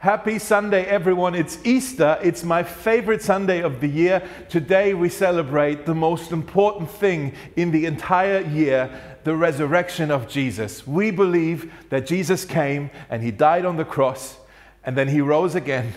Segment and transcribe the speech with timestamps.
[0.00, 1.34] Happy Sunday, everyone.
[1.34, 2.20] It's Easter.
[2.22, 4.22] It's my favorite Sunday of the year.
[4.48, 8.88] Today we celebrate the most important thing in the entire year
[9.24, 10.86] the resurrection of Jesus.
[10.86, 14.36] We believe that Jesus came and he died on the cross
[14.84, 15.92] and then he rose again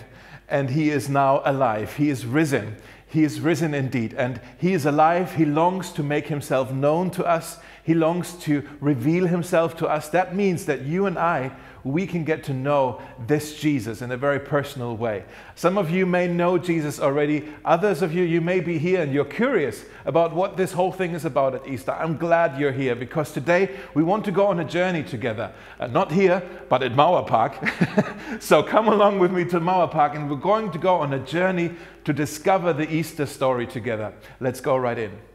[0.48, 1.94] and he is now alive.
[1.94, 2.78] He is risen.
[3.06, 4.14] He is risen indeed.
[4.14, 5.36] And he is alive.
[5.36, 7.58] He longs to make himself known to us.
[7.84, 10.08] He longs to reveal himself to us.
[10.08, 11.52] That means that you and I
[11.84, 15.24] we can get to know this Jesus in a very personal way.
[15.54, 17.48] Some of you may know Jesus already.
[17.64, 21.12] Others of you, you may be here and you're curious about what this whole thing
[21.12, 21.92] is about at Easter.
[21.92, 25.52] I'm glad you're here because today we want to go on a journey together.
[25.80, 27.56] Uh, not here, but at Mauer Park.
[28.40, 31.18] so come along with me to Mauer Park and we're going to go on a
[31.18, 31.72] journey
[32.04, 34.12] to discover the Easter story together.
[34.40, 35.31] Let's go right in.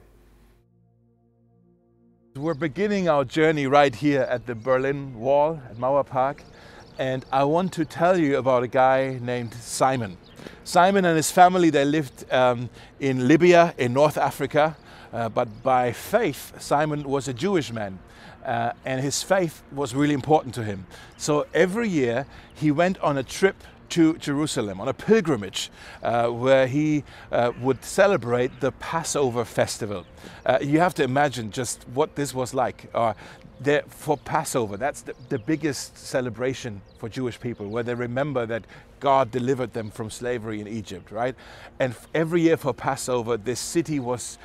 [2.38, 6.42] We're beginning our journey right here at the Berlin Wall at Mauerpark,
[7.00, 10.18] and I want to tell you about a guy named Simon.
[10.64, 14.78] Simon and his family they lived um, in Libya in North Africa,
[15.12, 17.98] uh, but by faith Simon was a Jewish man.
[18.46, 20.86] Uh, and his faith was really important to him.
[21.18, 25.70] So every year he went on a trip to Jerusalem on a pilgrimage
[26.04, 30.06] uh, where he uh, would celebrate the Passover festival.
[30.46, 32.90] Uh, you have to imagine just what this was like.
[32.94, 33.14] Uh,
[33.60, 38.66] there, for Passover, that's the, the biggest celebration for Jewish people, where they remember that
[39.00, 41.36] God delivered them from slavery in Egypt, right?
[41.80, 44.38] And every year for Passover, this city was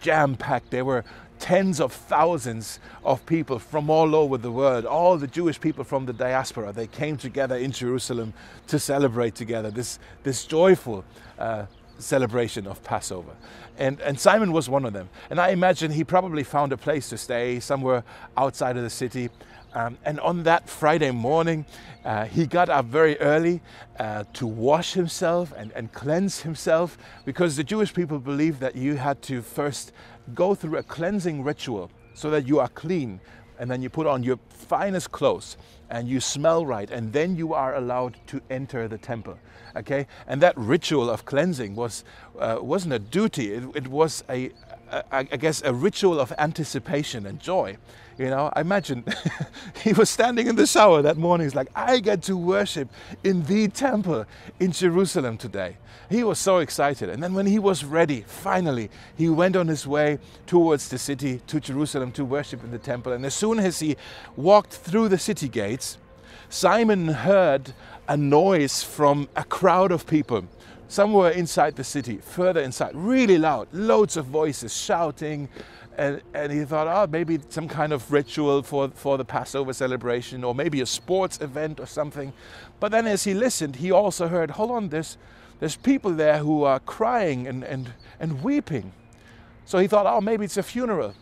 [0.00, 0.70] jam packed.
[0.70, 1.04] There were
[1.38, 6.06] tens of thousands of people from all over the world, all the Jewish people from
[6.06, 6.72] the diaspora.
[6.72, 8.34] They came together in Jerusalem
[8.66, 11.04] to celebrate together this, this joyful
[11.38, 11.66] uh,
[11.98, 13.32] celebration of Passover.
[13.76, 15.08] And, and Simon was one of them.
[15.30, 18.04] And I imagine he probably found a place to stay somewhere
[18.36, 19.30] outside of the city.
[19.74, 21.66] Um, and on that Friday morning,
[22.04, 23.60] uh, he got up very early
[23.98, 28.96] uh, to wash himself and, and cleanse himself because the Jewish people believed that you
[28.96, 29.92] had to first
[30.34, 33.20] go through a cleansing ritual so that you are clean
[33.58, 35.56] and then you put on your finest clothes
[35.90, 39.38] and you smell right and then you are allowed to enter the temple
[39.76, 40.06] okay?
[40.26, 42.04] And that ritual of cleansing was
[42.38, 43.52] uh, wasn't a duty.
[43.52, 44.67] It, it was a, a
[45.10, 47.78] I guess a ritual of anticipation and joy
[48.18, 49.04] you know, I imagine
[49.84, 51.46] he was standing in the shower that morning.
[51.46, 52.88] He's like, I get to worship
[53.22, 54.26] in the temple
[54.58, 55.76] in Jerusalem today.
[56.10, 57.10] He was so excited.
[57.10, 61.40] And then when he was ready, finally, he went on his way towards the city,
[61.46, 63.12] to Jerusalem, to worship in the temple.
[63.12, 63.96] And as soon as he
[64.34, 65.96] walked through the city gates,
[66.48, 67.72] Simon heard
[68.08, 70.48] a noise from a crowd of people
[70.88, 75.48] somewhere inside the city, further inside, really loud, loads of voices shouting,
[75.98, 80.44] and, and he thought, oh, maybe some kind of ritual for, for the Passover celebration,
[80.44, 82.32] or maybe a sports event or something.
[82.80, 85.18] But then as he listened, he also heard, hold on, there's,
[85.60, 88.92] there's people there who are crying and, and, and weeping.
[89.64, 91.14] So he thought, oh, maybe it's a funeral.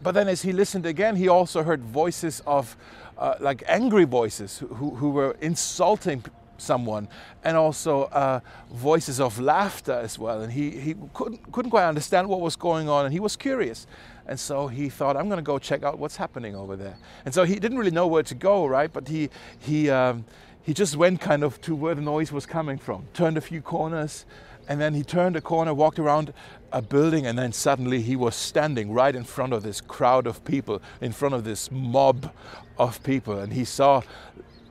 [0.00, 2.76] But then as he listened again, he also heard voices of,
[3.18, 6.24] uh, like angry voices who, who were insulting
[6.62, 7.08] someone,
[7.44, 8.40] and also uh,
[8.70, 10.40] voices of laughter as well.
[10.40, 13.86] And he, he couldn't, couldn't quite understand what was going on, and he was curious.
[14.26, 16.96] And so he thought, I'm going to go check out what's happening over there.
[17.24, 18.92] And so he didn't really know where to go, right?
[18.92, 20.24] But he, he, um,
[20.62, 23.60] he just went kind of to where the noise was coming from, turned a few
[23.60, 24.24] corners,
[24.68, 26.32] and then he turned a corner, walked around
[26.70, 30.44] a building, and then suddenly he was standing right in front of this crowd of
[30.44, 32.32] people, in front of this mob
[32.78, 33.40] of people.
[33.40, 34.02] And he saw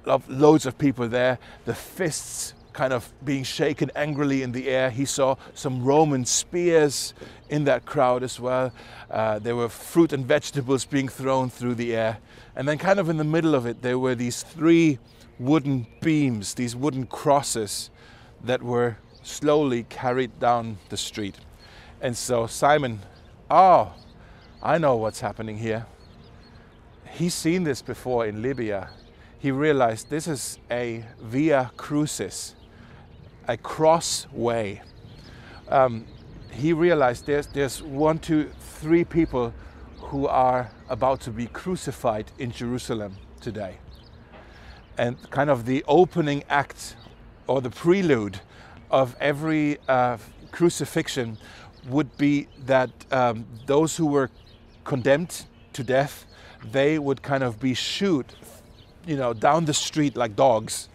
[0.06, 4.89] loads of people there, the fists kind of being shaken angrily in the air.
[4.89, 7.13] He saw some Roman spears
[7.50, 8.72] in that crowd as well.
[9.09, 12.17] Uh, there were fruit and vegetables being thrown through the air.
[12.56, 15.00] And then, kind of in the middle of it, there were these three
[15.40, 17.90] wooden beams, these wooden crosses
[18.44, 21.35] that were slowly carried down the street.
[22.01, 23.00] And so Simon,
[23.50, 23.94] oh,
[24.63, 25.85] I know what's happening here.
[27.11, 28.90] He's seen this before in Libya
[29.41, 32.53] he realized this is a via crucis,
[33.47, 34.84] a crossway.
[35.67, 36.05] Um,
[36.52, 39.52] he realized there's, there's one, two, three people
[39.97, 43.78] who are about to be crucified in Jerusalem today.
[44.99, 46.96] And kind of the opening act
[47.47, 48.40] or the prelude
[48.91, 50.17] of every uh,
[50.52, 51.40] crucifixion
[51.90, 54.29] would be that um, those who were
[54.84, 56.28] condemned to death,
[56.72, 58.35] they would kind of be shooed
[59.06, 60.90] you know, down the street like dogs.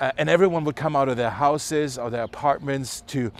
[0.00, 3.32] Uh, and everyone would come out of their houses or their apartments to,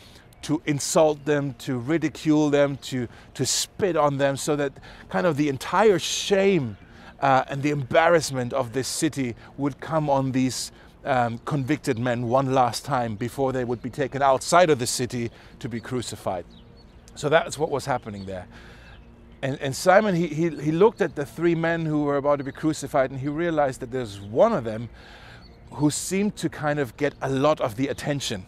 [0.43, 4.73] to insult them, to ridicule them, to, to spit on them, so that
[5.09, 6.77] kind of the entire shame
[7.21, 10.73] uh, and the embarrassment of this city would come on these
[11.05, 15.31] um, convicted men one last time before they would be taken outside of the city
[15.59, 16.45] to be crucified.
[17.15, 18.47] So that's what was happening there.
[19.43, 22.45] And, and Simon, he, he, he looked at the three men who were about to
[22.45, 24.89] be crucified and he realized that there's one of them
[25.73, 28.45] who seemed to kind of get a lot of the attention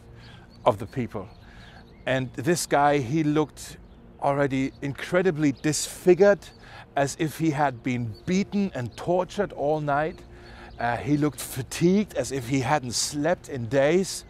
[0.65, 1.29] of the people.
[2.07, 3.77] And this guy, he looked
[4.21, 6.41] already incredibly disfigured,
[6.97, 10.19] as if he had been beaten and tortured all night.
[10.79, 14.25] Uh, he looked fatigued, as if he hadn't slept in days.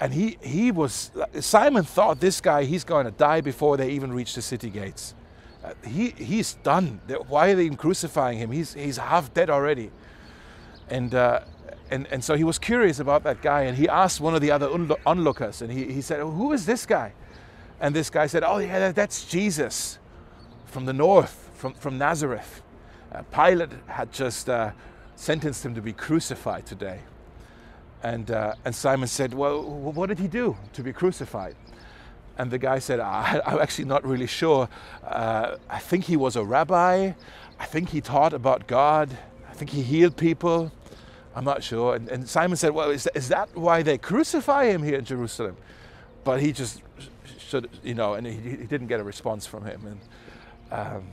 [0.00, 1.10] And he, he was,
[1.40, 5.14] Simon thought this guy, he's going to die before they even reach the city gates.
[5.62, 7.00] Uh, he, he's done.
[7.28, 8.50] Why are they crucifying him?
[8.50, 9.90] He's, he's half dead already.
[10.88, 11.40] And, uh,
[11.90, 14.50] and, and so he was curious about that guy and he asked one of the
[14.50, 14.68] other
[15.04, 17.12] onlookers and he, he said, Who is this guy?
[17.80, 19.98] And this guy said, Oh, yeah, that's Jesus
[20.66, 22.62] from the north, from, from Nazareth.
[23.12, 24.70] Uh, Pilate had just uh,
[25.16, 27.00] sentenced him to be crucified today.
[28.02, 31.56] And, uh, and Simon said, Well, what did he do to be crucified?
[32.40, 34.66] And the guy said, I, am actually not really sure.
[35.04, 37.12] Uh, I think he was a rabbi.
[37.58, 39.10] I think he taught about God.
[39.50, 40.72] I think he healed people.
[41.34, 41.96] I'm not sure.
[41.96, 45.04] And, and Simon said, Well, is that, is that why they crucify him here in
[45.04, 45.58] Jerusalem?
[46.24, 46.80] But he just
[47.38, 49.86] should, you know, and he, he didn't get a response from him.
[49.86, 50.00] And
[50.72, 51.04] um,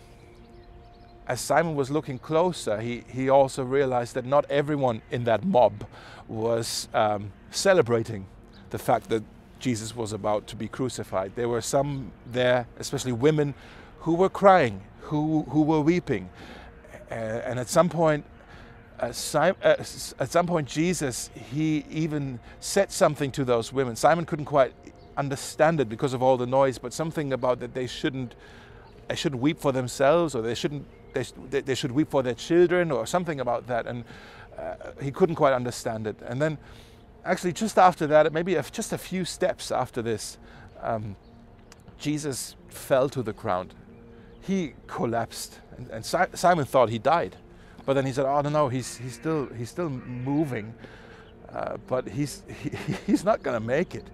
[1.28, 5.84] as Simon was looking closer, he, he also realized that not everyone in that mob
[6.30, 8.28] was um, celebrating
[8.70, 9.24] the fact that
[9.60, 11.34] Jesus was about to be crucified.
[11.36, 13.54] There were some there, especially women,
[14.00, 16.30] who were crying, who, who were weeping.
[17.10, 18.26] Uh, and at some point,
[19.00, 19.76] uh, uh,
[20.20, 23.96] at some point, Jesus, he even said something to those women.
[23.96, 24.74] Simon couldn't quite
[25.16, 28.36] understand it because of all the noise, but something about that they shouldn't,
[29.08, 32.92] they shouldn't weep for themselves, or they shouldn't, they, they should weep for their children,
[32.92, 33.88] or something about that.
[33.88, 34.04] And
[34.58, 36.16] uh, he couldn't quite understand it.
[36.26, 36.58] And then,
[37.28, 40.38] actually, just after that, maybe just a few steps after this,
[40.82, 41.16] um,
[42.00, 43.74] Jesus fell to the ground.
[44.42, 47.36] He collapsed, and, and si Simon thought he died.
[47.86, 50.74] But then he said, "Oh no, no, he's he's still he's still moving,
[51.54, 52.72] uh, but he's he,
[53.08, 54.06] he's not going to make it."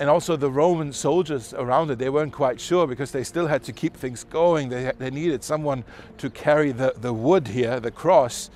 [0.00, 3.64] And also the Roman soldiers around it, they weren't quite sure because they still had
[3.64, 4.68] to keep things going.
[4.68, 5.82] They, they needed someone
[6.18, 8.48] to carry the, the wood here, the cross.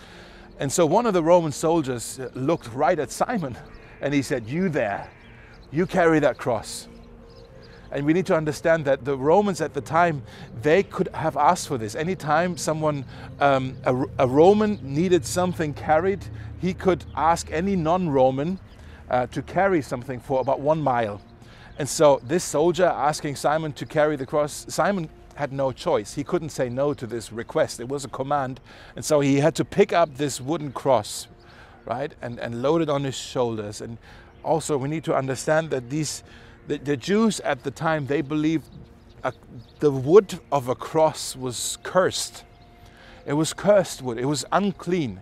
[0.60, 3.56] And so one of the Roman soldiers looked right at Simon
[4.02, 5.08] and he said, You there,
[5.70, 6.88] you carry that cross.
[7.90, 10.22] And we need to understand that the Romans at the time,
[10.62, 11.94] they could have asked for this.
[11.94, 13.04] Anytime someone,
[13.38, 16.24] um, a, a, Roman needed something carried,
[16.58, 18.58] he could ask any non Roman
[19.10, 21.20] uh, to carry something for about one mile.
[21.78, 26.14] And so this soldier asking Simon to carry the cross, Simon had no choice.
[26.14, 27.80] He couldn't say no to this request.
[27.80, 28.60] It was a command.
[28.96, 31.26] And so he had to pick up this wooden cross,
[31.84, 33.80] right, and, and load it on his shoulders.
[33.80, 33.98] And
[34.44, 36.22] also, we need to understand that these,
[36.66, 38.68] the, the Jews at the time, they believed
[39.24, 39.32] a,
[39.80, 42.44] the wood of a cross was cursed.
[43.24, 45.20] It was cursed wood, it was unclean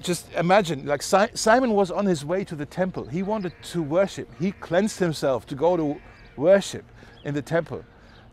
[0.00, 3.04] just imagine, like Simon was on his way to the temple.
[3.06, 4.28] He wanted to worship.
[4.38, 6.00] He cleansed himself to go to
[6.36, 6.84] worship
[7.24, 7.84] in the temple.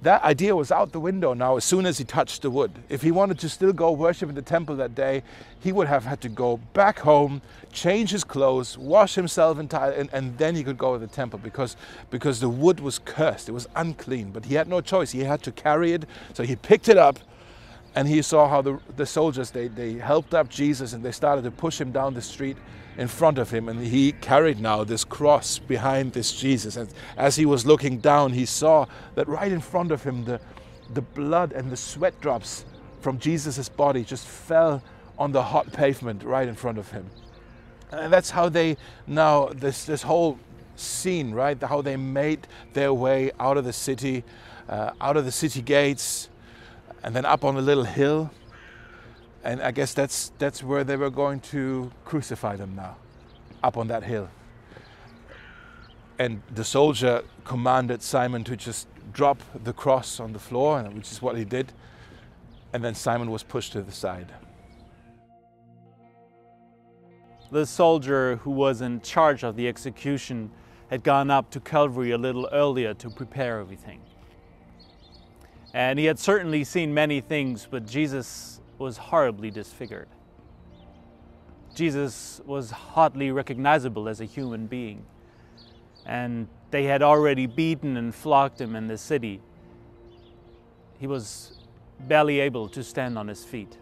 [0.04, 2.74] That idea was out the window now as soon as he touched the wood.
[2.90, 5.24] If he wanted to still go worship in the temple that day,
[5.62, 7.42] he would have had to go back home,
[7.72, 11.40] change his clothes, wash himself entirely, and, and then he could go to the temple
[11.40, 11.78] because,
[12.10, 13.48] because the wood was cursed.
[13.48, 14.32] It was unclean.
[14.32, 15.12] But he had no choice.
[15.12, 16.04] He had to carry it.
[16.34, 17.20] So he picked it up
[17.96, 21.44] and he saw how the, the soldiers they, they helped up jesus and they started
[21.44, 22.58] to push him down the street
[22.98, 23.70] in front of him.
[23.70, 26.76] And he carried now this cross behind this jesus.
[26.76, 28.86] And as he was looking down he saw
[29.16, 30.40] that right in front of him the,
[30.94, 32.66] the blood and the sweat drops
[33.02, 34.82] from jesus' body just fell
[35.18, 37.06] on the hot pavement right in front of him.
[37.92, 40.40] And that's how they now this this whole
[40.76, 41.62] scene right?
[41.62, 44.24] How they made their way out of the city
[44.68, 46.30] uh, out of the city gates
[47.04, 48.32] and then up on a little hill.
[49.44, 52.96] And I guess that's, that's where they were going to crucify them now,
[53.62, 54.30] up on that hill.
[56.18, 61.22] And the soldier commanded Simon to just drop the cross on the floor, which is
[61.22, 61.74] what he did.
[62.72, 64.32] And then Simon was pushed to the side.
[67.52, 70.50] The soldier who was in charge of the execution
[70.90, 74.02] had gone up to Calvary a little earlier to prepare everything.
[75.74, 80.08] And he had certainly seen many things, but Jesus was horribly disfigured.
[81.74, 85.04] Jesus was hardly recognizable as a human being.
[86.06, 89.42] And they had already beaten and flogged him in the city.
[91.00, 91.58] He was
[92.02, 93.78] barely able to stand on his feet.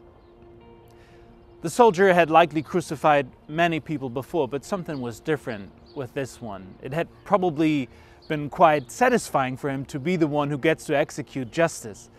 [1.61, 6.73] The soldier had likely crucified many people before, but something was different with this one.
[6.81, 7.89] It had probably
[8.31, 12.09] been quite satisfying for him to be the one who gets to execute justice.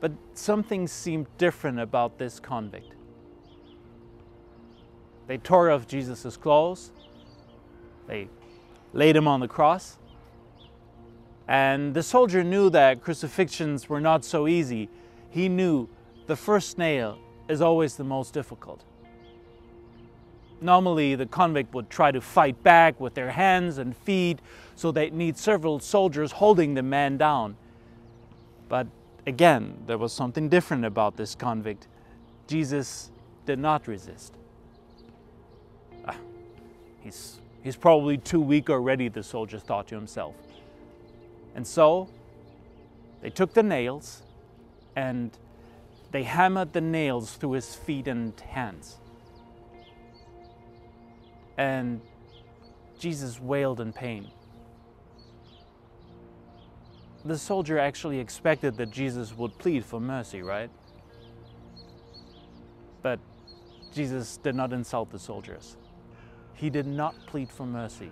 [0.00, 2.96] But something seemed different about this convict.
[5.28, 6.90] They tore off Jesus' clothes,
[8.08, 8.28] they
[8.92, 9.98] laid him on the cross,
[11.46, 14.88] and the soldier knew that crucifixions were not so easy.
[15.30, 15.88] He knew
[16.26, 18.82] the first nail is always the most difficult.
[20.62, 24.38] Normally, the convict would try to fight back with their hands and feet,
[24.76, 27.56] so they'd need several soldiers holding the man down.
[28.68, 28.86] But
[29.26, 31.88] again, there was something different about this convict.
[32.46, 33.10] Jesus
[33.44, 34.34] did not resist.
[36.06, 36.16] Ah,
[37.00, 40.36] he's, he's probably too weak already, the soldier thought to himself.
[41.54, 42.08] And so
[43.20, 44.22] they took the nails
[44.94, 45.36] and
[46.12, 48.98] they hammered the nails through his feet and hands.
[51.58, 52.00] And
[52.98, 54.30] Jesus wailed in pain.
[57.24, 60.70] The soldier actually expected that Jesus would plead for mercy, right?
[63.00, 63.20] But
[63.94, 65.76] Jesus did not insult the soldiers.
[66.54, 68.10] He did not plead for mercy.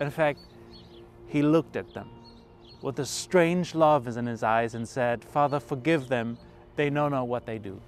[0.00, 0.40] In fact,
[1.26, 2.08] he looked at them
[2.82, 6.38] with a strange love in his eyes and said, Father, forgive them.
[6.76, 7.80] They know not what they do.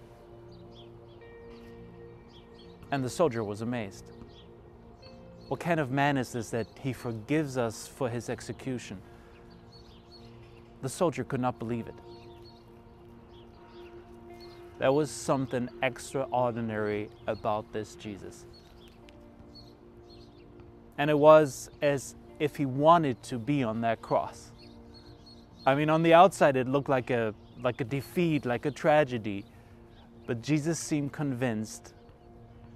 [2.91, 4.05] And the soldier was amazed.
[5.51, 8.99] What kind of man is this that he forgives us for his execution?
[10.81, 11.95] The soldier could not believe it.
[14.79, 18.47] There was something extraordinary about this Jesus.
[20.99, 24.53] And it was as if he wanted to be on that cross.
[25.67, 29.45] I mean, on the outside, it looked like a, like a defeat, like a tragedy.
[30.29, 31.95] But Jesus seemed convinced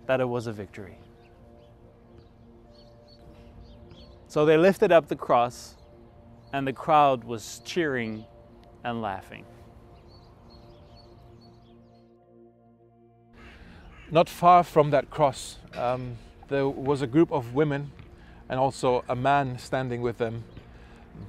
[0.06, 0.98] that it was a victory.
[4.34, 5.76] So they lifted up the cross,
[6.52, 8.24] and the crowd was cheering
[8.82, 9.44] and laughing.
[14.10, 16.16] Not far from that cross, um,
[16.48, 17.92] there was a group of women
[18.48, 20.42] and also a man standing with them.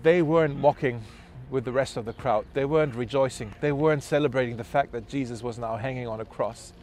[0.01, 1.03] They weren't mocking
[1.51, 2.47] with the rest of the crowd.
[2.55, 3.53] They weren't rejoicing.
[3.61, 6.73] They weren't celebrating the fact that Jesus was now hanging on a cross.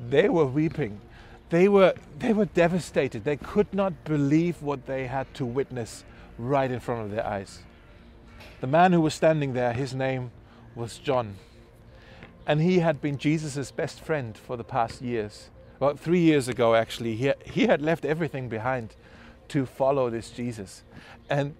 [0.00, 0.98] They were weeping.
[1.50, 3.24] They were, they were devastated.
[3.24, 6.04] They could not believe what they had to witness
[6.36, 7.60] right in front of their eyes.
[8.60, 10.30] The man who was standing there, his name
[10.74, 11.36] was John.
[12.46, 15.50] And he had been Jesus' best friend for the past years.
[15.76, 18.94] About three years ago, actually, he, he had left everything behind
[19.48, 20.82] to follow this Jesus.
[21.30, 21.54] And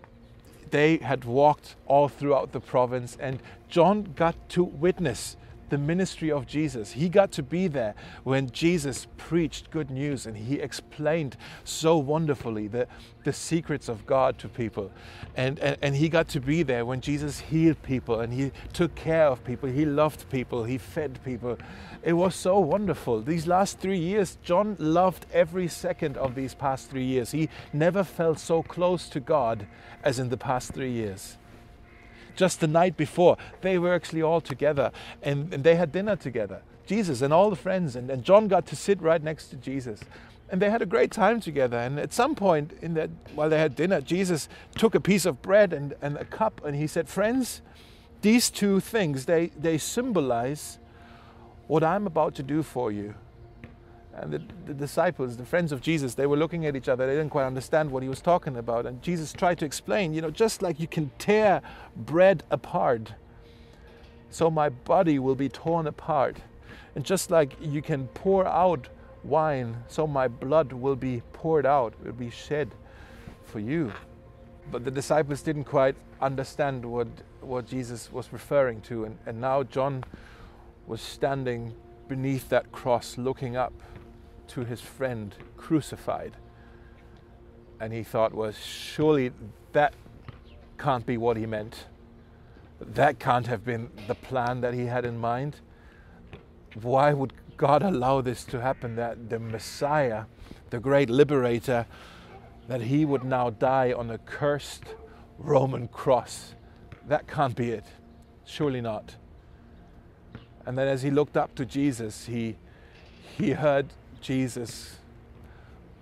[0.71, 5.37] they had walked all throughout the province, and John got to witness
[5.69, 6.93] the ministry of Jesus.
[6.93, 7.95] He got to be there
[8.25, 12.87] when Jesus preached good news and he explained so wonderfully the,
[13.25, 14.91] the secrets of God to people.
[15.37, 18.95] And, and, and he got to be there when Jesus healed people and he took
[18.95, 19.69] care of people.
[19.69, 20.65] He loved people.
[20.65, 21.59] He fed people.
[22.03, 23.21] It was so wonderful.
[23.21, 27.33] These last three years, John loved every second of these past three years.
[27.33, 29.67] He never felt so close to God
[30.03, 31.37] as in the past three years
[32.39, 34.93] just the night before, they were actually all together
[35.23, 36.63] and, and they had dinner together.
[36.87, 40.01] Jesus and all the friends, and, and John got to sit right next to Jesus.
[40.49, 41.77] And they had a great time together.
[41.77, 45.43] And at some point in that, while they had dinner, Jesus took a piece of
[45.43, 47.61] bread and, and a cup and he said, Friends,
[48.23, 50.79] these two things, they, they symbolize
[51.67, 53.15] what I'm about to do for you.
[54.23, 57.07] And the, the, disciples, the friends of Jesus, they were looking at each other.
[57.07, 58.87] They didn't quite understand what he was talking about.
[58.87, 61.63] And Jesus tried to explain, you know, just like you can tear
[61.97, 63.13] bread apart,
[64.31, 66.39] so my body will be torn apart.
[66.95, 68.89] And just like you can pour out
[69.23, 72.71] wine, so my blood will be poured out, will be shed
[73.45, 73.93] for you.
[74.71, 77.09] But the disciples didn't quite understand what,
[77.41, 79.05] what Jesus was referring to.
[79.05, 80.05] And, and now John
[80.87, 81.75] was standing
[82.09, 83.73] beneath that cross looking up
[84.49, 86.33] to his friend crucified.
[87.81, 89.33] And he thought, well, surely
[89.73, 89.95] that
[90.79, 91.87] can't be what he meant.
[92.81, 95.57] That can't have been the plan that he had in mind.
[96.81, 98.97] Why would God allow this to happen?
[98.97, 100.25] That the Messiah,
[100.71, 101.87] the great liberator,
[102.69, 104.85] that he would now die on a cursed
[105.39, 106.55] Roman cross.
[107.07, 107.85] That can't be it.
[108.45, 109.17] Surely not.
[110.67, 112.57] And then as he looked up to Jesus, he,
[113.37, 113.87] he heard
[114.21, 114.97] Jesus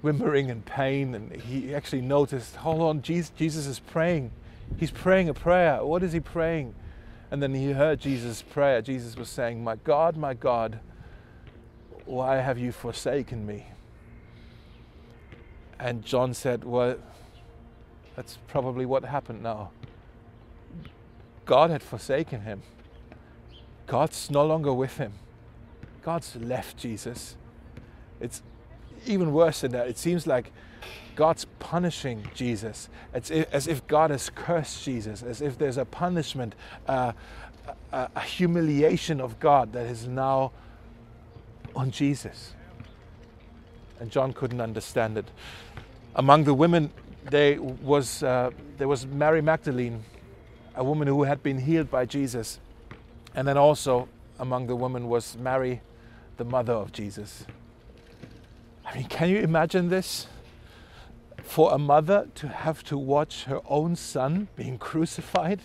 [0.02, 4.30] whimpering in pain, and he actually noticed, hold on, Jesus, Jesus is praying.
[4.76, 5.84] He's praying a prayer.
[5.84, 6.74] What is he praying?
[7.30, 8.82] And then he heard Jesus' prayer.
[8.82, 10.80] Jesus was saying, My God, my God,
[12.04, 13.66] Why have you forsaken me?
[15.78, 16.96] And John said, Well,
[18.14, 19.70] that's probably what happened now.
[21.44, 22.62] God had forsaken him.
[23.86, 25.12] God's no longer with him.
[26.02, 27.36] God's left Jesus.
[28.20, 28.42] It's
[29.06, 29.88] even worse than that.
[29.88, 30.52] It seems like
[31.16, 36.54] God's punishing Jesus, It's as if God has cursed Jesus, as if there's a punishment,
[36.86, 37.12] uh,
[37.90, 40.52] a, a humiliation of God that is now
[41.74, 42.52] on Jesus.
[43.98, 45.24] And John couldn't understand it.
[46.14, 46.90] Among the women,
[47.30, 50.04] there was, uh, there was Mary Magdalene,
[50.74, 52.60] a woman who had been healed by Jesus.
[53.34, 54.08] And then also
[54.38, 55.80] among the women was Mary,
[56.36, 57.46] the mother of Jesus.
[58.86, 60.28] I mean, can you imagine this?
[61.42, 65.60] For a mother to have to watch her own son being crucified,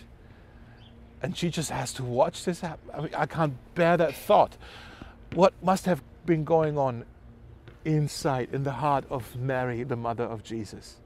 [1.21, 2.89] and she just has to watch this happen.
[2.93, 4.57] I, mean, I can't bear that thought.
[5.33, 7.05] What must have been going on
[7.85, 10.97] inside, in the heart of Mary, the mother of Jesus?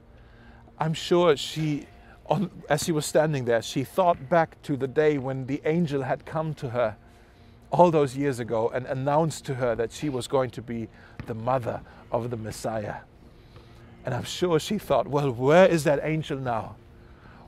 [0.78, 1.86] I'm sure she,
[2.26, 6.02] on, as she was standing there, she thought back to the day when the angel
[6.02, 6.96] had come to her
[7.70, 10.88] all those years ago and announced to her that she was going to be
[11.26, 11.80] the mother
[12.24, 12.96] of the Messiah.
[14.04, 16.76] And I'm sure she thought, well, where is that angel now?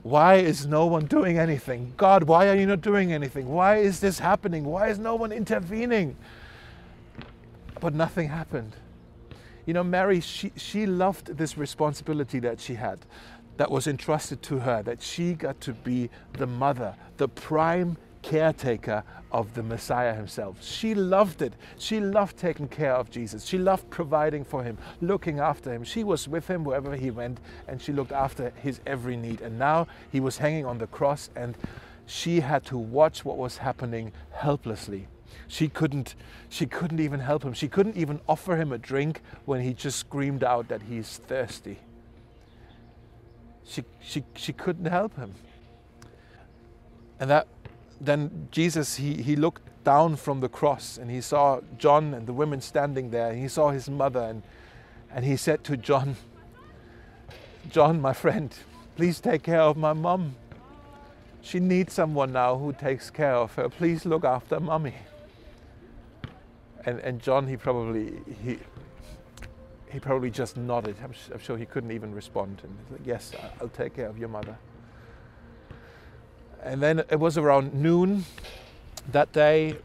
[0.03, 1.93] Why is no one doing anything?
[1.97, 3.49] God, why are you not doing anything?
[3.49, 4.63] Why is this happening?
[4.65, 6.15] Why is no one intervening?
[7.79, 8.75] But nothing happened.
[9.65, 12.99] You know, Mary, she, she loved this responsibility that she had,
[13.57, 19.03] that was entrusted to her, that she got to be the mother, the prime caretaker
[19.31, 20.63] of the Messiah himself.
[20.63, 21.53] She loved it.
[21.77, 23.45] She loved taking care of Jesus.
[23.45, 25.83] She loved providing for him, looking after him.
[25.83, 29.41] She was with him wherever he went and she looked after his every need.
[29.41, 31.55] And now he was hanging on the cross and
[32.05, 35.07] she had to watch what was happening helplessly.
[35.47, 36.15] She couldn't
[36.49, 37.53] she couldn't even help him.
[37.53, 41.79] She couldn't even offer him a drink when he just screamed out that he's thirsty.
[43.63, 45.35] She she she couldn't help him.
[47.19, 47.47] And that
[47.99, 52.33] then Jesus, he, he looked down from the cross and he saw John and the
[52.33, 53.31] women standing there.
[53.31, 54.43] And he saw his mother and,
[55.11, 56.15] and he said to John,
[57.69, 58.53] John, my friend,
[58.95, 60.35] please take care of my mom.
[61.41, 63.69] She needs someone now who takes care of her.
[63.69, 64.95] Please look after mommy.
[66.85, 68.59] And, and John, he probably, he,
[69.89, 70.95] he probably just nodded.
[71.03, 72.61] I'm, I'm sure he couldn't even respond.
[72.63, 74.57] And like, yes, I'll take care of your mother.
[76.63, 78.25] And then it was around noon
[79.11, 79.77] that day.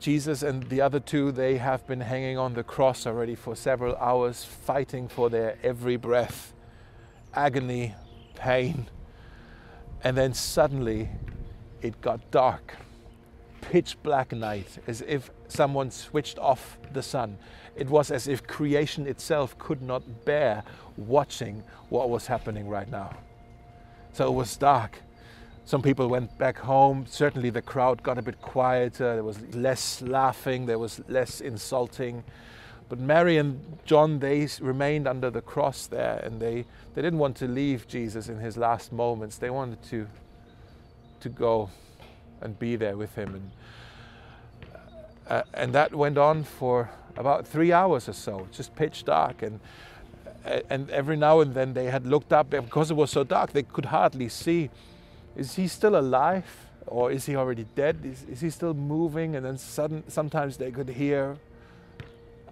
[0.00, 3.96] Jesus and the other two, they have been hanging on the cross already for several
[3.96, 6.52] hours, fighting for their every breath,
[7.32, 7.94] agony,
[8.34, 8.86] pain.
[10.02, 11.08] And then suddenly
[11.80, 12.76] it got dark,
[13.62, 17.38] pitch black night, as if someone switched off the sun.
[17.74, 20.62] It was as if creation itself could not bear
[20.96, 23.16] watching what was happening right now.
[24.12, 25.00] So it was dark.
[25.66, 27.06] Some people went back home.
[27.08, 29.14] Certainly, the crowd got a bit quieter.
[29.14, 32.22] There was less laughing, there was less insulting.
[32.88, 37.36] But Mary and John, they remained under the cross there and they, they didn't want
[37.38, 39.38] to leave Jesus in his last moments.
[39.38, 40.06] They wanted to,
[41.20, 41.70] to go
[42.42, 43.34] and be there with him.
[43.34, 43.50] And,
[45.28, 49.42] uh, and that went on for about three hours or so, just pitch dark.
[49.42, 49.60] And,
[50.68, 53.62] and every now and then they had looked up because it was so dark, they
[53.62, 54.68] could hardly see
[55.36, 56.44] is he still alive
[56.86, 57.98] or is he already dead?
[58.04, 59.36] Is, is he still moving?
[59.36, 61.36] And then sudden, sometimes they could hear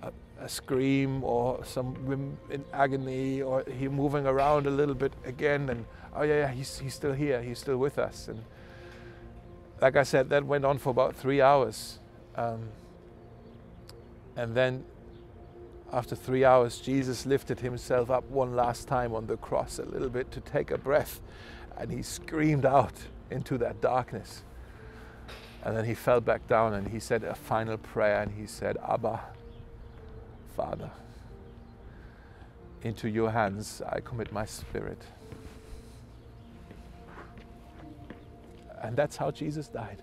[0.03, 5.69] a, a scream or some in agony or he moving around a little bit again.
[5.69, 7.43] And oh yeah, yeah, he's, he's still here.
[7.43, 8.29] He's still with us.
[8.29, 8.43] And
[9.81, 11.99] like I said, that went on for about three hours.
[12.37, 12.69] Um,
[14.37, 14.85] and then
[15.93, 20.09] after three hours, Jesus lifted himself up one last time on the cross a little
[20.09, 21.21] bit to take a breath
[21.79, 22.95] and he screamed out
[23.31, 24.43] into that darkness.
[25.65, 28.77] And then he fell back down and he said a final prayer and he said,
[28.89, 29.21] Abba,
[30.57, 30.91] Father,
[32.83, 35.03] into your hands I commit my spirit.
[38.83, 40.03] And that's how Jesus died.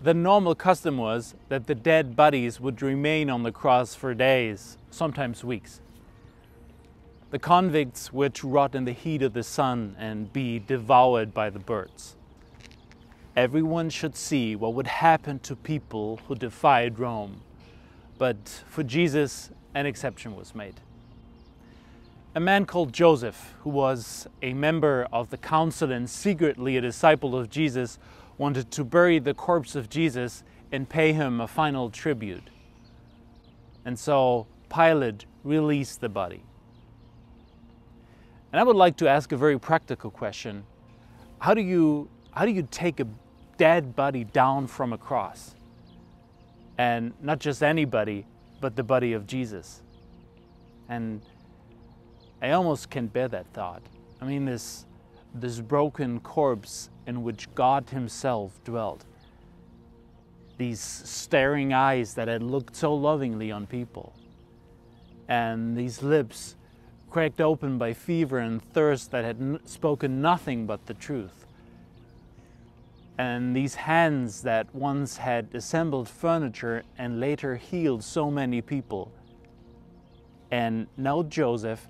[0.00, 4.76] The normal custom was that the dead bodies would remain on the cross for days,
[4.90, 5.80] sometimes weeks.
[7.34, 11.50] The convicts were to rot in the heat of the sun and be devoured by
[11.50, 12.14] the birds.
[13.34, 17.40] Everyone should see what would happen to people who defied Rome.
[18.18, 20.74] But for Jesus, an exception was made.
[22.36, 27.36] A man called Joseph, who was a member of the council and secretly a disciple
[27.36, 27.98] of Jesus,
[28.38, 32.48] wanted to bury the corpse of Jesus and pay him a final tribute.
[33.84, 36.44] And so Pilate released the body.
[38.54, 40.62] And I would like to ask a very practical question.
[41.40, 43.06] How do you, how do you take a
[43.58, 45.56] dead body down from a cross?
[46.78, 48.28] And not just anybody,
[48.60, 49.82] but the body of Jesus.
[50.88, 51.20] And
[52.40, 53.82] I almost can't bear that thought.
[54.20, 54.86] I mean, this,
[55.34, 59.04] this broken corpse in which God Himself dwelt
[60.58, 64.14] these staring eyes that had looked so lovingly on people,
[65.26, 66.54] and these lips
[67.14, 71.46] cracked open by fever and thirst that had spoken nothing but the truth,
[73.16, 79.12] and these hands that once had assembled furniture and later healed so many people.
[80.50, 81.86] And now Joseph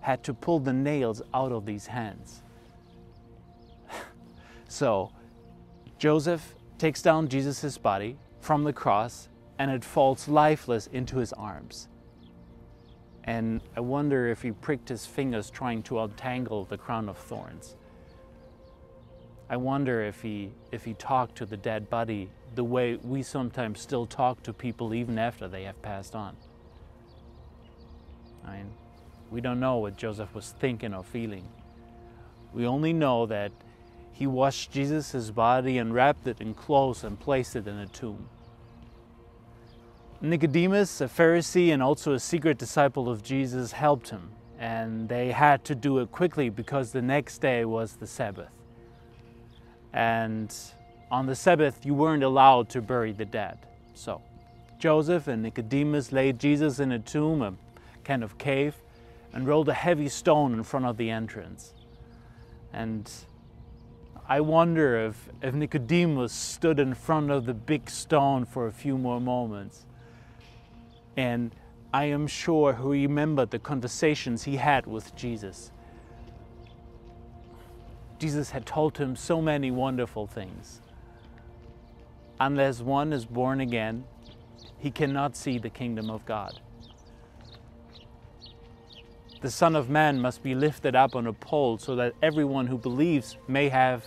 [0.00, 2.42] had to pull the nails out of these hands.
[4.68, 5.10] so
[5.98, 11.88] Joseph takes down Jesus' body from the cross and it falls lifeless into his arms.
[13.28, 17.76] And I wonder if he pricked his fingers trying to untangle the crown of thorns.
[19.50, 23.82] I wonder if he, if he talked to the dead body the way we sometimes
[23.82, 26.36] still talk to people even after they have passed on.
[28.46, 28.70] I mean,
[29.30, 31.46] we don't know what Joseph was thinking or feeling.
[32.54, 33.52] We only know that
[34.10, 38.30] he washed Jesus' body and wrapped it in clothes and placed it in a tomb.
[40.20, 45.64] Nicodemus, a Pharisee and also a secret disciple of Jesus, helped him, and they had
[45.66, 48.50] to do it quickly because the next day was the Sabbath.
[49.92, 50.52] And
[51.10, 53.58] on the Sabbath, you weren't allowed to bury the dead.
[53.94, 54.20] So
[54.80, 57.54] Joseph and Nicodemus laid Jesus in a tomb, a
[58.02, 58.74] kind of cave,
[59.32, 61.74] and rolled a heavy stone in front of the entrance.
[62.72, 63.08] And
[64.28, 68.98] I wonder if, if Nicodemus stood in front of the big stone for a few
[68.98, 69.84] more moments.
[71.18, 71.52] And
[71.92, 75.72] I am sure he remembered the conversations he had with Jesus.
[78.20, 80.80] Jesus had told him so many wonderful things.
[82.38, 84.04] Unless one is born again,
[84.78, 86.60] he cannot see the kingdom of God.
[89.40, 92.78] The Son of Man must be lifted up on a pole so that everyone who
[92.78, 94.04] believes may have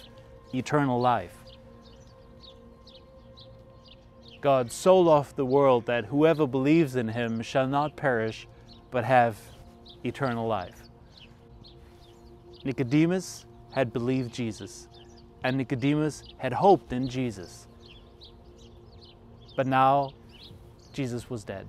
[0.54, 1.41] eternal life.
[4.42, 8.48] God so loved the world that whoever believes in him shall not perish,
[8.90, 9.38] but have
[10.04, 10.90] eternal life.
[12.64, 14.88] Nicodemus had believed Jesus,
[15.44, 17.68] and Nicodemus had hoped in Jesus.
[19.56, 20.12] But now
[20.94, 21.68] Jesus was dead.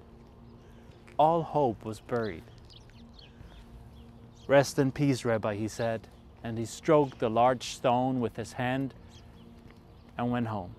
[1.18, 2.44] All hope was buried.
[4.48, 6.08] Rest in peace, Rabbi, he said
[6.44, 8.94] and he stroked the large stone with his hand
[10.18, 10.74] and went home.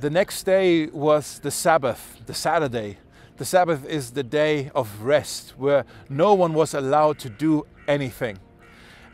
[0.00, 2.96] The next day was the Sabbath, the Saturday.
[3.36, 8.38] The Sabbath is the day of rest where no one was allowed to do anything.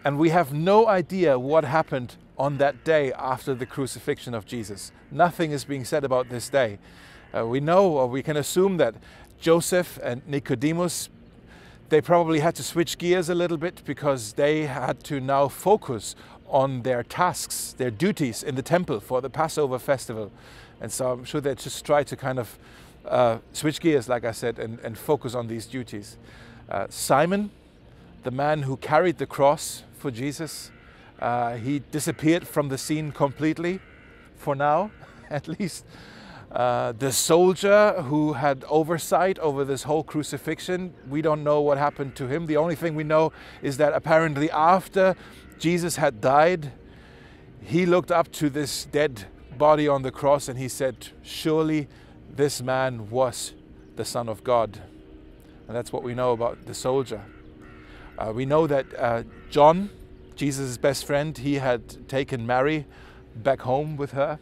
[0.05, 4.93] And we have no idea what happened on that day after the crucifixion of Jesus.
[5.11, 6.79] Nothing is being said about this day.
[7.37, 8.95] Uh, we know or we can assume that
[9.41, 11.09] Joseph and Nicodemus
[11.89, 16.17] they probably had to switch gears a little bit because they had to now focus
[16.49, 20.33] on their tasks, their duties in the temple for the Passover festival.
[20.81, 22.59] And so I'm sure they just try to kind of
[23.07, 26.17] uh, switch gears, like I said, and, and focus on these duties.
[26.69, 27.51] Uh, Simon,
[28.25, 30.71] the man who carried the cross for Jesus,
[31.21, 33.81] uh, he disappeared from the scene completely,
[34.37, 34.91] for now
[35.31, 35.85] at least.
[36.53, 42.15] Uh, the soldier who had oversight over this whole crucifixion, we don't know what happened
[42.15, 42.47] to him.
[42.47, 45.17] The only thing we know is that apparently after
[45.59, 46.73] Jesus had died,
[47.63, 51.89] he looked up to this dead body on the cross and he said, Surely
[52.31, 53.55] this man was
[53.97, 54.81] the Son of God.
[55.67, 57.23] And that's what we know about the soldier.
[58.19, 59.91] Uh, we know that uh, John,
[60.37, 62.87] Jesus' best friend, he had taken Mary
[63.35, 64.39] back home with her.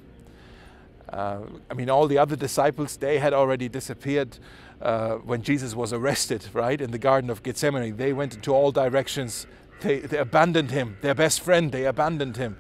[1.09, 4.39] Uh, I mean, all the other disciples, they had already disappeared
[4.81, 7.97] uh, when Jesus was arrested, right, in the Garden of Gethsemane.
[7.97, 9.47] They went into all directions.
[9.81, 12.57] They, they abandoned him, their best friend, they abandoned him.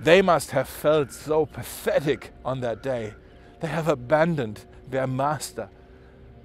[0.00, 3.14] They must have felt so pathetic on that day.
[3.60, 5.68] They have abandoned their master,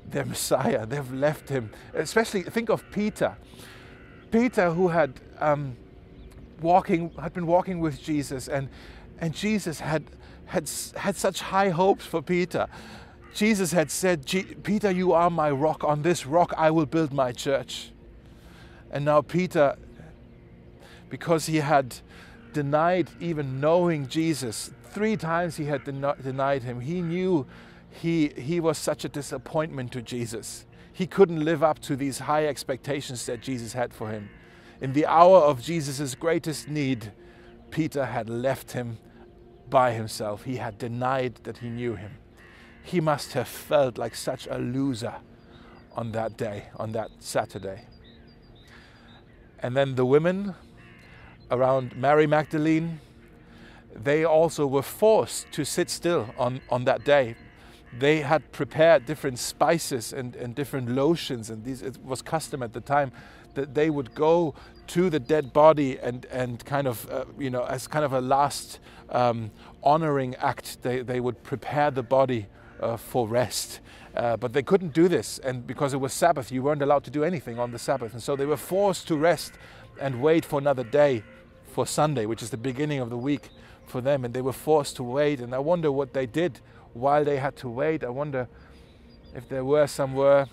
[0.10, 0.86] their Messiah.
[0.86, 1.70] They've left him.
[1.94, 3.38] Especially think of Peter.
[4.32, 5.78] Peter, who had um,
[6.62, 8.70] walking, had been walking with Jesus, and
[9.20, 10.04] and Jesus had
[10.46, 12.68] had, had such high hopes for Peter.
[13.34, 14.26] Jesus had said,
[14.63, 15.84] Peter, you are my rock.
[15.84, 17.92] On this rock I will build my church.
[18.92, 19.76] And now Peter,
[21.10, 21.96] because he had
[22.54, 24.72] denied even knowing Jesus.
[24.92, 26.80] Three times he had den- denied him.
[26.80, 27.46] He knew
[27.89, 30.66] he, he was such a disappointment to Jesus.
[30.94, 34.30] He couldn't live up to these high expectations that Jesus had for him.
[34.80, 37.12] In the hour of Jesus' greatest need,
[37.72, 38.98] Peter had left him
[39.70, 40.44] by himself.
[40.44, 42.12] He had denied that he knew him.
[42.84, 45.16] He must have felt like such a loser
[45.96, 47.86] on that day, on that Saturday.
[49.60, 50.54] And then the women
[51.54, 53.00] around Mary Magdalene,
[53.96, 57.36] they also were forced to sit still on, on that day.
[58.00, 62.74] They had prepared different spices and, and different lotions, and these, it was custom at
[62.74, 63.12] the time
[63.54, 64.56] that they would go
[64.88, 68.20] to the dead body and, and kind of, uh, you know, as kind of a
[68.22, 69.52] last um,
[69.84, 72.48] honoring act, they, they would prepare the body
[72.82, 73.80] uh, for rest.
[74.16, 77.12] Uh, but they couldn't do this, and because it was Sabbath, you weren't allowed to
[77.12, 78.13] do anything on the Sabbath.
[78.13, 79.54] And so they were forced to rest
[80.02, 81.24] and wait for another day
[81.74, 83.50] for Sunday, which is the beginning of the week
[83.88, 84.24] for them.
[84.24, 85.40] And they were forced to wait.
[85.40, 86.60] And I wonder what they did
[86.94, 88.04] while they had to wait.
[88.04, 88.48] I wonder
[89.36, 90.48] if there were some were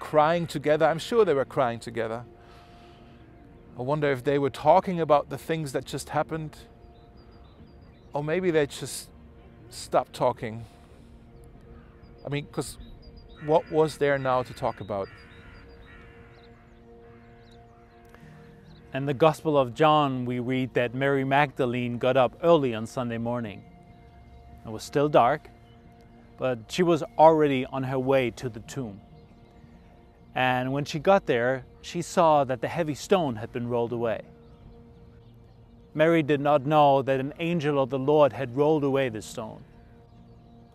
[0.00, 0.86] crying together.
[0.86, 2.24] I'm sure they were crying together.
[3.78, 6.56] I wonder if they were talking about the things that just happened.
[8.12, 9.08] Or maybe they just
[9.70, 10.64] stopped talking.
[12.26, 12.78] I mean, because
[13.44, 15.08] what was there now to talk about?
[18.94, 23.18] In the Gospel of John, we read that Mary Magdalene got up early on Sunday
[23.18, 23.60] morning.
[24.64, 25.48] It was still dark,
[26.38, 29.00] but she was already on her way to the tomb.
[30.36, 34.20] And when she got there, she saw that the heavy stone had been rolled away.
[35.92, 39.64] Mary did not know that an angel of the Lord had rolled away the stone.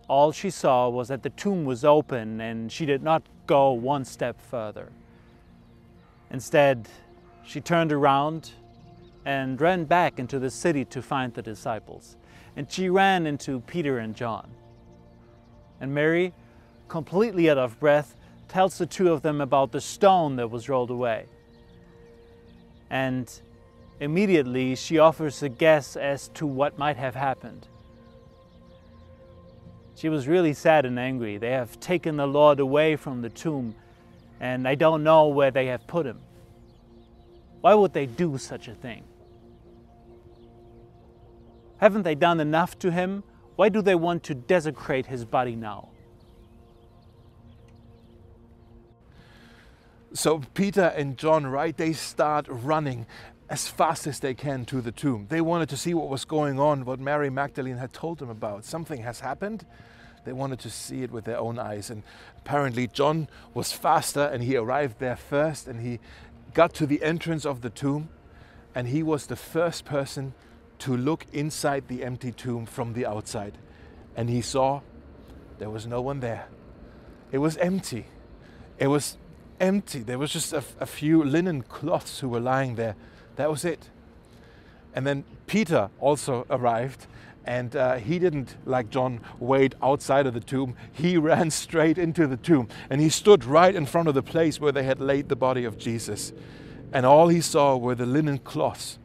[0.10, 4.04] All she saw was that the tomb was open and she did not go one
[4.04, 4.92] step further.
[6.32, 6.90] Instead,
[7.50, 8.52] she turned around
[9.26, 12.16] and ran back into the city to find the disciples.
[12.56, 14.52] And she ran into Peter and John.
[15.82, 16.32] And Mary,
[16.90, 18.14] completely out of breath,
[18.50, 21.26] tells the two of them about the stone that was rolled away.
[22.92, 23.28] And
[24.00, 27.68] immediately she offers a guess as to what might have happened.
[29.96, 31.38] She was really sad and angry.
[31.38, 33.74] They have taken the Lord away from the tomb,
[34.40, 36.20] and I don't know where they have put him.
[37.62, 39.04] Why would they do such a thing?
[41.78, 43.24] Haven't they done enough to him?
[43.56, 45.90] Why do they want to desecrate his body now?
[50.14, 53.06] So Peter and John, right, they start running
[53.50, 55.28] as fast as they can to the tomb.
[55.30, 58.66] They wanted to see what was going on, what Mary Magdalene had told them about.
[58.66, 59.66] Something has happened.
[60.26, 61.90] They wanted to see it with their own eyes.
[61.90, 62.04] And
[62.38, 66.00] apparently, John was faster and he arrived there first and he
[66.54, 68.10] got to the entrance of the tomb,
[68.76, 70.34] and he was the first person
[70.80, 73.58] to look inside the empty tomb from the outside.
[74.16, 74.82] And he saw
[75.58, 76.48] there was no one there.
[77.32, 78.06] It was empty.
[78.78, 79.18] It was
[79.60, 80.00] empty.
[80.00, 82.96] There was just a, a few linen cloths who were lying there.
[83.36, 83.90] That was it.
[84.96, 87.06] And then Peter also arrived
[87.50, 90.76] and uh, he didn't, like John, wait outside of the tomb.
[90.94, 92.68] He ran straight into the tomb.
[92.92, 95.66] And he stood right in front of the place where they had laid the body
[95.66, 96.32] of Jesus.
[96.94, 99.00] And all he saw were the linen cloths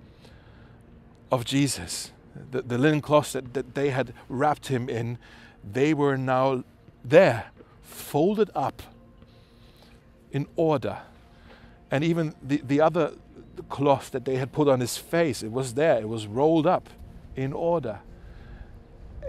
[1.33, 2.12] of Jesus,
[2.50, 5.16] the, the linen cloths that, that they had wrapped him in.
[5.72, 6.64] They were now
[7.02, 7.46] there,
[7.80, 8.83] folded up
[10.33, 10.98] in order.
[11.90, 13.14] And even the, the other
[13.70, 16.90] cloth that they had put on his face, it was there, it was rolled up
[17.37, 18.00] in order.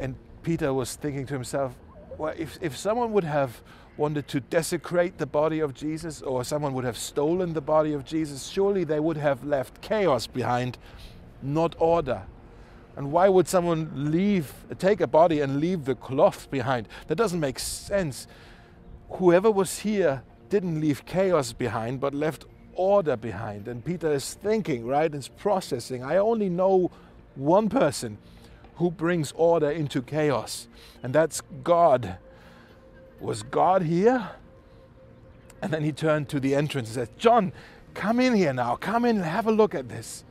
[0.01, 1.73] And Peter was thinking to himself,
[2.17, 3.61] well, if, if someone would have
[3.97, 8.05] wanted to desecrate the body of Jesus or someone would have stolen the body of
[8.05, 10.77] Jesus, surely they would have left chaos behind,
[11.41, 12.23] not order.
[12.97, 16.87] And why would someone leave, take a body and leave the cloth behind?
[17.07, 18.27] That doesn't make sense.
[19.11, 23.67] Whoever was here didn't leave chaos behind, but left order behind.
[23.67, 25.13] And Peter is thinking, right?
[25.13, 26.03] Is processing.
[26.03, 26.91] I only know
[27.35, 28.17] one person
[28.75, 30.67] who brings order into chaos,
[31.01, 32.17] and that's God.
[33.19, 34.31] Was God here?
[35.61, 37.53] And then he turned to the entrance and said, John,
[37.93, 38.75] come in here now.
[38.75, 40.23] Come in and have a look at this.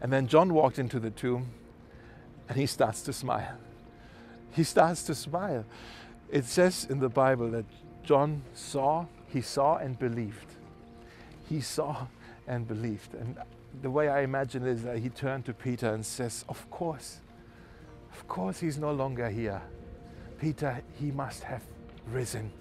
[0.00, 1.48] And then John walked into the tomb
[2.48, 3.56] and he starts to smile.
[4.52, 5.64] He starts to smile.
[6.30, 7.64] It says in the Bible that
[8.04, 10.54] John saw, he saw and believed.
[11.48, 12.06] He saw
[12.46, 13.14] and believed.
[13.14, 13.36] And
[13.82, 17.20] the way I imagine it is that he turned to Peter and says, Of course,
[18.18, 19.62] of course, he's no longer here.
[20.40, 21.62] Peter, he must have
[22.10, 22.52] risen.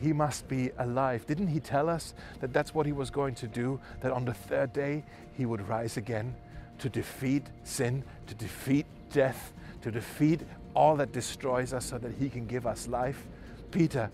[0.00, 1.26] He must be alive.
[1.26, 3.80] Didn't he tell us that that's what he was going to do?
[4.00, 6.34] That on the third day he would rise again?
[6.78, 10.40] to defeat sin, to defeat death, to defeat
[10.74, 13.26] all that destroys us so that he can give us life.
[13.70, 14.10] Peter,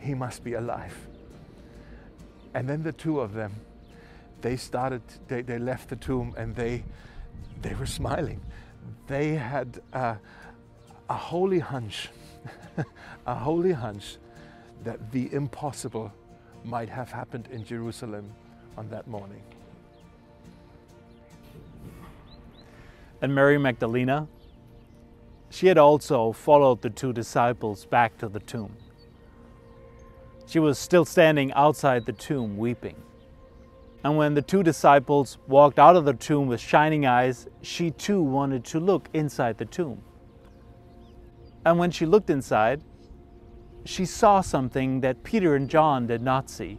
[0.00, 0.94] he must be alive.
[2.54, 3.54] And then the two of them,
[4.40, 6.84] they started, they, they left the tomb and they,
[7.62, 8.40] they were smiling.
[9.06, 10.18] They had a,
[11.08, 12.10] a holy hunch,
[13.26, 14.16] a holy hunch
[14.84, 16.12] that the impossible
[16.64, 18.32] might have happened in Jerusalem
[18.76, 19.42] on that morning.
[23.20, 24.28] And Mary Magdalena,
[25.50, 28.76] she had also followed the two disciples back to the tomb.
[30.46, 32.96] She was still standing outside the tomb weeping.
[34.04, 38.22] And when the two disciples walked out of the tomb with shining eyes, she too
[38.22, 40.02] wanted to look inside the tomb.
[41.64, 42.80] And when she looked inside,
[43.84, 46.78] she saw something that Peter and John did not see.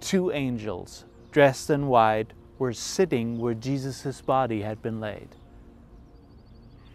[0.00, 5.28] Two angels, dressed in white, were sitting where Jesus' body had been laid.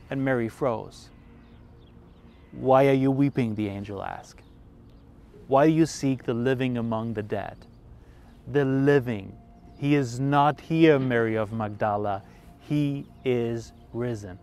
[0.09, 1.09] And Mary froze.
[2.51, 3.55] Why are you weeping?
[3.55, 4.41] the angel asked.
[5.47, 7.57] Why do you seek the living among the dead?
[8.51, 9.35] The living.
[9.77, 12.23] He is not here, Mary of Magdala.
[12.59, 14.37] He is risen.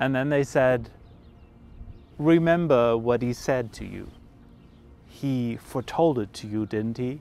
[0.00, 0.90] And then they said,
[2.18, 4.10] Remember what he said to you.
[5.08, 7.20] He foretold it to you, didn't he?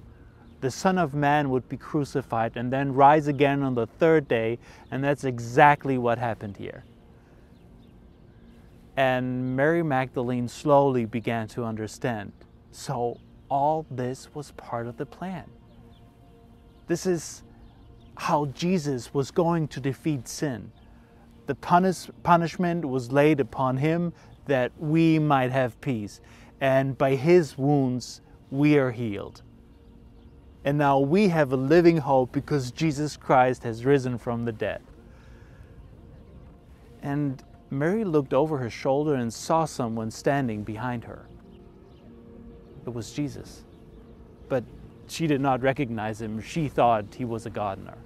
[0.61, 4.57] The Son of Man would be crucified and then rise again on the third day,
[4.89, 6.83] and that's exactly what happened here.
[8.95, 12.31] And Mary Magdalene slowly began to understand.
[12.71, 15.45] So, all this was part of the plan.
[16.87, 17.43] This is
[18.15, 20.71] how Jesus was going to defeat sin.
[21.45, 24.13] The punish, punishment was laid upon him
[24.45, 26.19] that we might have peace.
[26.59, 29.43] And by his wounds, we are healed.
[30.65, 34.81] And now we have a living hope because Jesus Christ has risen from the dead.
[37.01, 41.27] And Mary looked over her shoulder and saw someone standing behind her.
[42.87, 43.63] It was Jesus.
[44.49, 44.63] But
[45.07, 46.41] she did not recognize him.
[46.41, 47.97] She thought he was a gardener.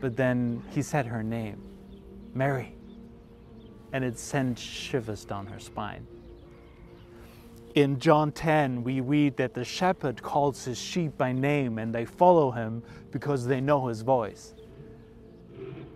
[0.00, 1.62] But then he said her name,
[2.34, 2.74] Mary
[3.92, 6.06] and it sent shivers down her spine.
[7.74, 12.04] In John 10, we read that the shepherd calls his sheep by name and they
[12.04, 14.54] follow him because they know his voice.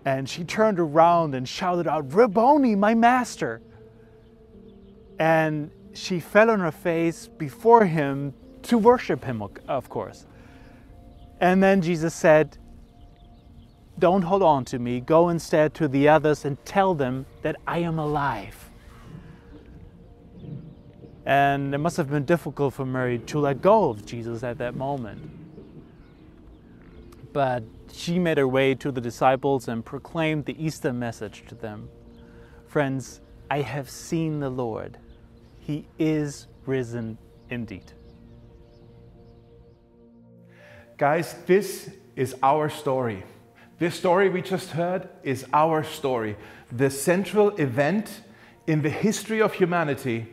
[0.05, 3.63] And she turned around and shouted out, Rabboni, my master!
[5.19, 10.27] And she fell on her face before him to worship him, of course.
[11.41, 12.59] And then Jesus said,
[13.99, 15.01] don't hold on to me.
[15.01, 18.71] Go instead to the others and tell them that I am alive.
[21.25, 24.75] And it must have been difficult for Mary to let go of Jesus at that
[24.75, 25.31] moment.
[27.33, 31.89] But she made her way to the disciples and proclaimed the Easter message to them
[32.67, 34.97] Friends, I have seen the Lord.
[35.65, 37.93] He is risen indeed.
[40.99, 43.23] Guys, this is our story.
[43.79, 46.37] This story we just heard is our story.
[46.73, 48.23] The central event
[48.67, 50.29] in the history of humanity,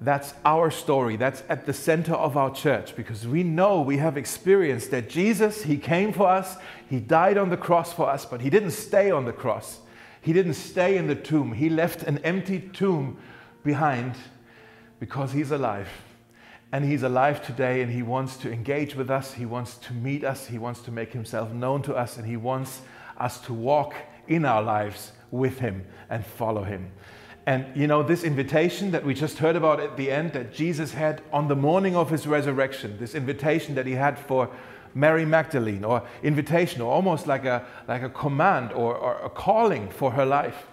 [0.00, 1.16] that's our story.
[1.16, 5.64] That's at the center of our church because we know we have experienced that Jesus,
[5.64, 6.56] He came for us,
[6.88, 9.80] He died on the cross for us, but He didn't stay on the cross.
[10.20, 11.54] He didn't stay in the tomb.
[11.54, 13.18] He left an empty tomb
[13.64, 14.14] behind
[15.00, 15.88] because He's alive.
[16.72, 19.34] And he's alive today and he wants to engage with us.
[19.34, 20.46] He wants to meet us.
[20.46, 22.16] He wants to make himself known to us.
[22.16, 22.82] And he wants
[23.18, 23.94] us to walk
[24.28, 26.92] in our lives with him and follow him.
[27.46, 30.92] And you know, this invitation that we just heard about at the end that Jesus
[30.92, 34.48] had on the morning of his resurrection, this invitation that he had for
[34.94, 39.88] Mary Magdalene, or invitation, or almost like a, like a command or, or a calling
[39.88, 40.66] for her life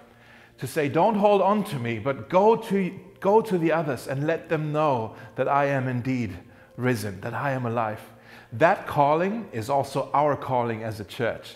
[0.58, 4.28] to say, Don't hold on to me, but go to, go to the others and
[4.28, 6.38] let them know that I am indeed
[6.76, 8.02] risen, that I am alive.
[8.54, 11.56] That calling is also our calling as a church.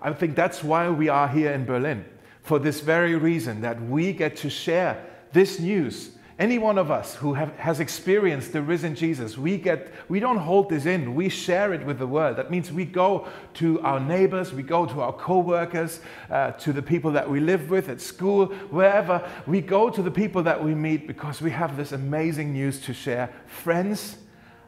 [0.00, 2.04] I think that's why we are here in Berlin,
[2.42, 6.10] for this very reason that we get to share this news
[6.42, 10.38] any one of us who have, has experienced the risen Jesus, we get we don't
[10.38, 11.14] hold this in.
[11.14, 12.36] We share it with the world.
[12.36, 16.82] That means we go to our neighbors, we go to our co-workers, uh, to the
[16.82, 19.22] people that we live with at school, wherever.
[19.46, 22.92] We go to the people that we meet because we have this amazing news to
[22.92, 23.30] share.
[23.46, 24.16] Friends,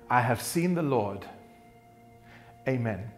[0.09, 1.27] I have seen the Lord.
[2.69, 3.11] Amen.